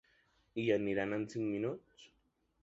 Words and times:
Hi 0.61 0.63
arriben 0.75 1.13
en 1.19 1.27
cinc 1.35 1.47
minuts. 1.51 2.09